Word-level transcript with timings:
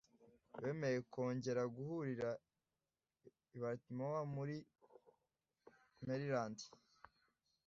Bemeye 0.61 0.97
kongera 1.13 1.61
guhurira 1.75 2.29
i 3.55 3.57
Baltimore, 3.61 4.21
muri 4.35 4.55
Maryland. 6.05 6.57